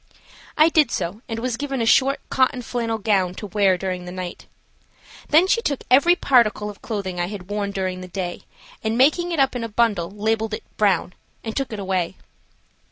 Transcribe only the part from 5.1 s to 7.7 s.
Then she took every particle of the clothing I had worn